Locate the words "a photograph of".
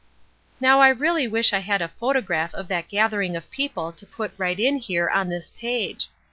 1.79-2.67